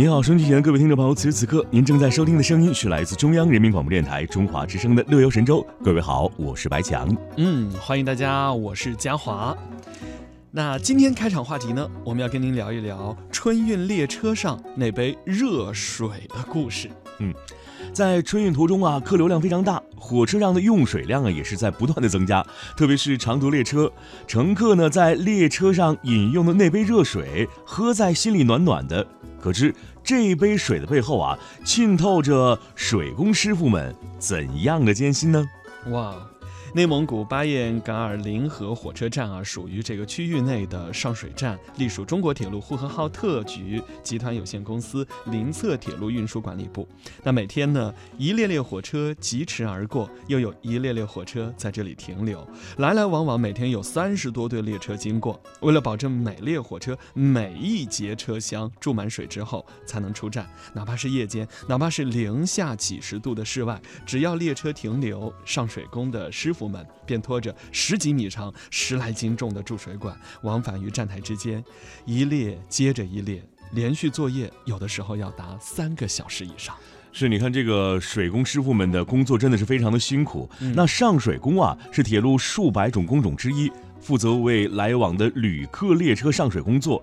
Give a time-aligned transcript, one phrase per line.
[0.00, 5.60] 您好，收音机前各位听众朋友，此时此刻您正在收听的声音是来自中央人民广播电台中华之声的《乐游神州》。
[5.84, 7.14] 各位好，我是白强。
[7.36, 9.54] 嗯，欢迎大家，我是嘉华。
[10.50, 16.90] 那今天开场话题呢，我们要跟您聊一聊春运列车上那杯热水的故事。
[17.18, 17.34] 嗯，
[17.92, 22.42] 在春运途中啊，客流量非常大，火车上的用水量啊也是在不断的增加，
[22.74, 23.92] 特别是长途列车，
[24.26, 29.06] 乘客呢在列车上饮用的那杯热水，喝在心里暖暖的。
[29.40, 35.44] 可知这一杯水的背后啊，浸透着水工师傅们怎样的艰辛呢？
[35.90, 36.14] 哇！
[36.72, 46.88] 内蒙古巴彦噶尔临河火车站啊，属于这个区域内的上水站，隶属中国铁路呼和浩特局集团有限公司临策铁路运输管理部。
[47.24, 55.42] 那每天呢，一列列火车疾驰而过，又有一列列火车在这里停留，来来往往，每天有三十多对列车经过。
[55.62, 66.59] 为了保证每列火车每一节车厢注满水之后才能出站，哪怕是夜间，哪怕是零下几十度的室外，只要列车停留，上水工的师傅。
[66.60, 71.64] 夫们便拖着十几米长、十来斤重的注水管，往返于站台之间，
[72.04, 76.76] 一列接着一列，连续作业，有的时候要达三个小时以上。
[77.12, 80.46] 是，你看这个水工师傅们的工作真的是非常的辛苦。
[80.74, 87.02] 那上水工啊，是铁路数百种工种之一，负责为来往的旅客列车上水工作。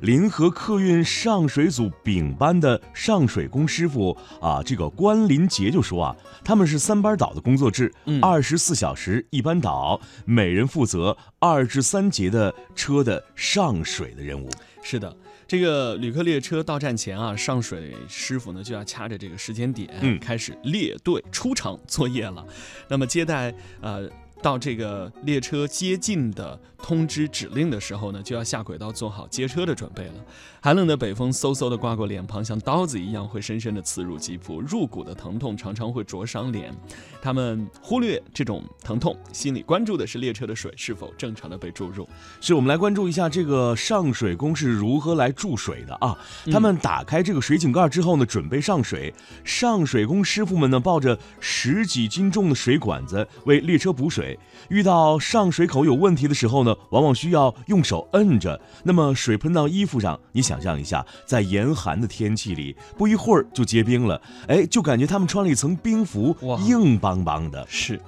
[0.00, 14.48] 临河客运上水组丙班的上水工师傅啊，这个关林杰就说啊，他们是三班倒的工作制，二十四小时一班倒，每人负责二至三节的车的上水的任务。
[14.82, 15.14] 是的，
[15.46, 22.42] 这个旅客列车到站前啊，上水师傅呢就要掐着这个时间点，嗯，开始列队出场作业了。
[22.88, 24.08] 那么接待呃。
[24.42, 30.14] 到这个列车接近的通知指令的时候呢，就要下轨道做好接车的准备了。
[30.62, 36.74] 寒冷的北风嗖嗖的刮过脸庞，像刀子一样会深深的刺入肌肤，入骨的疼痛常常会灼伤脸。
[37.22, 42.08] 他们忽略这种疼痛，心里关注的是列车的水是否正常的被注入。
[42.40, 46.16] 是我们来关注一下这个上水工是如何来注水的啊？
[46.50, 49.12] 他们打开这个水井盖之后呢，准备上水。
[49.44, 54.29] 上水工师傅们呢，抱着十几斤重的水管子为列车补水。
[54.68, 66.36] 遇到上水口有问题的时候呢，往往需要用手摁着，那么水喷到衣服上，你想象一下，在严寒的天气里，不一会儿就结冰了，哎，就感觉他们穿了一层冰服，
[66.66, 67.66] 硬邦邦的。
[67.68, 68.00] 是。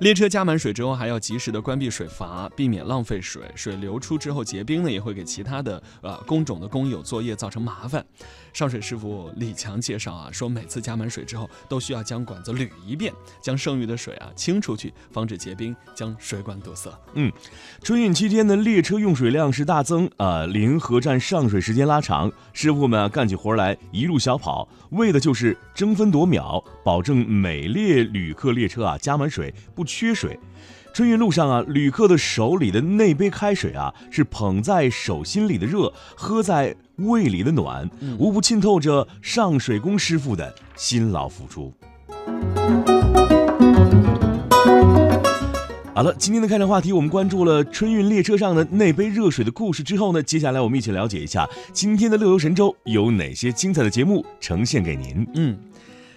[0.00, 3.42] 列车加满水之后，还要及时的关闭水阀，避免浪费水。
[3.54, 8.04] 水流出之后结冰呢，也会给其他的呃工种的工友作业造成麻烦。
[8.52, 16.90] 上水师傅李强介绍啊，说每次加满水之后，都需要将管子捋一遍，将剩余的水啊清出去，防止结冰，将水管堵塞。
[17.14, 17.32] 嗯，
[17.82, 29.86] 春运期间的列车用水量是大增啊，临河站上水时间拉长，师傅们啊干起活来一路小跑，为的就是争分夺秒，保证每列旅客列车啊加满水不。
[29.92, 30.40] 缺水，
[30.92, 37.88] 春运路上啊，旅客的手里的那杯开水啊，是捧在手心里的热，喝在胃里的暖，
[38.18, 41.72] 无不浸透着上水工师傅的辛劳付出。
[45.94, 55.26] 好了，今天的开场话题，我们关注了春运列车上的那杯热水的故事之后呢，接下来我们一起了解一下今天的乐游神州有哪些精彩的节目呈现给您。
[55.34, 55.56] 嗯。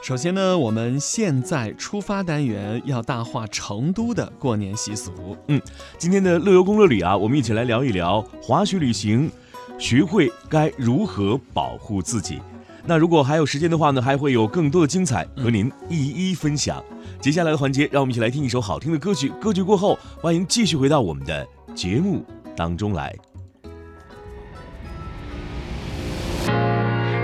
[0.00, 5.36] 首先呢，我们现在出发单元要大话成都的过年习俗。
[5.48, 5.60] 嗯，
[5.98, 9.30] 今天的乐游攻略里啊，我们一起来聊一聊滑雪旅行，
[9.78, 12.40] 学会该如何保护自己。
[12.86, 16.82] 那如果还有时间的话呢，还会有更多的精彩和您一一分享。
[17.20, 19.28] 接下来的环节，让我们一起来听一首好听的歌曲。
[19.40, 22.24] 歌曲过后，欢迎继续回到我们的节目
[22.56, 23.14] 当中来。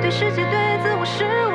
[0.03, 1.54] 对世界，对自我失望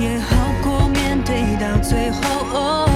[0.00, 2.89] 也好过面对到最后。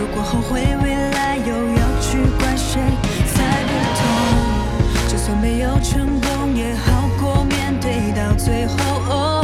[0.00, 2.80] 如果后悔未来，又要去怪谁
[3.34, 4.00] 猜不透？
[5.06, 9.39] 就算没有成功，也好过面对到最后。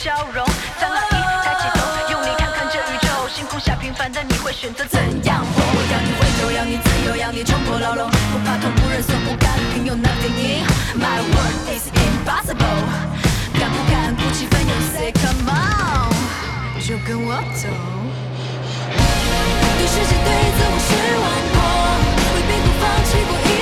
[0.00, 0.46] 有天冰雪消融。
[0.78, 1.14] 三二一，
[1.44, 1.80] 抬起头，
[2.10, 5.60] 用力看看这宇宙，星空下平凡的你会选择怎样活？
[5.60, 10.64] 我要你回头，要你自由，要你冲破牢笼，不怕痛，不认怂，不甘平庸，nothing in
[10.96, 12.80] my world is impossible。
[13.58, 16.08] 敢不敢鼓起奋勇，say come on，
[16.80, 17.68] 就跟我走。
[19.76, 20.88] 对世界，对自我失
[21.20, 21.56] 望过，
[22.32, 23.59] 回避过，放弃过，